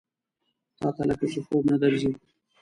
[0.79, 2.11] تاته لکه چې خوب نه درځي؟